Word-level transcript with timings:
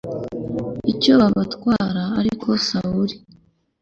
icyo 0.91 1.11
babatwara 1.19 2.03
ariko 2.19 2.47
Sawuli 2.67 3.15